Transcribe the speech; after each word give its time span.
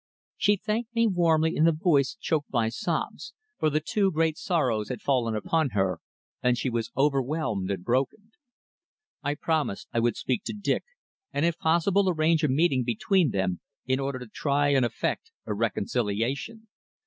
She 0.35 0.55
thanked 0.57 0.95
me 0.95 1.05
warmly 1.05 1.55
in 1.55 1.67
a 1.67 1.71
voice 1.71 2.17
choked 2.19 2.49
by 2.49 2.69
sobs, 2.69 3.35
for 3.59 3.69
the 3.69 3.79
two 3.79 4.11
great 4.11 4.35
sorrows 4.35 4.89
had 4.89 4.99
fallen 4.99 5.35
upon 5.35 5.69
her, 5.77 5.99
and 6.41 6.57
she 6.57 6.71
was 6.71 6.89
overwhelmed 6.97 7.69
and 7.69 7.83
broken. 7.83 8.31
I 9.21 9.35
promised 9.35 9.89
I 9.93 9.99
would 9.99 10.17
speak 10.17 10.43
to 10.45 10.57
Dick, 10.59 10.83
and 11.31 11.45
if 11.45 11.55
possible 11.59 12.09
arrange 12.09 12.43
a 12.43 12.47
meeting 12.47 12.83
between 12.83 13.29
them, 13.29 13.59
in 13.85 13.99
order 13.99 14.17
to 14.17 14.25
try 14.27 14.69
and 14.69 14.83
effect 14.83 15.29
a 15.45 15.53
reconciliation. 15.53 16.67